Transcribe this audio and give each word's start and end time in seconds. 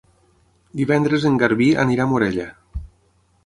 Divendres 0.79 1.29
en 1.31 1.37
Garbí 1.43 1.69
anirà 1.87 2.07
a 2.09 2.13
Morella. 2.15 2.51